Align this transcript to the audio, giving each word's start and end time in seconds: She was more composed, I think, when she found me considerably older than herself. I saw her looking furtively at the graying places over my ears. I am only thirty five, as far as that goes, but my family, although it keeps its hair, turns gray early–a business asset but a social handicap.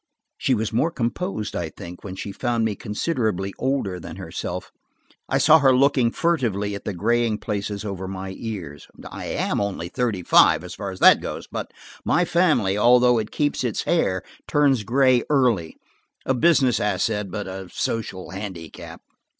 She 0.39 0.55
was 0.55 0.73
more 0.73 0.89
composed, 0.89 1.55
I 1.55 1.69
think, 1.69 2.03
when 2.03 2.15
she 2.15 2.31
found 2.31 2.65
me 2.65 2.73
considerably 2.75 3.53
older 3.59 3.99
than 3.99 4.15
herself. 4.15 4.71
I 5.29 5.37
saw 5.37 5.59
her 5.59 5.75
looking 5.75 6.09
furtively 6.09 6.73
at 6.73 6.85
the 6.85 6.93
graying 6.95 7.37
places 7.37 7.85
over 7.85 8.07
my 8.07 8.33
ears. 8.35 8.87
I 9.11 9.25
am 9.27 9.61
only 9.61 9.89
thirty 9.89 10.23
five, 10.23 10.63
as 10.63 10.73
far 10.73 10.89
as 10.89 11.01
that 11.01 11.21
goes, 11.21 11.45
but 11.45 11.71
my 12.03 12.25
family, 12.25 12.75
although 12.79 13.19
it 13.19 13.29
keeps 13.29 13.63
its 13.63 13.83
hair, 13.83 14.23
turns 14.47 14.81
gray 14.81 15.21
early–a 15.29 16.33
business 16.33 16.79
asset 16.79 17.29
but 17.29 17.45
a 17.47 17.69
social 17.71 18.31
handicap. 18.31 19.01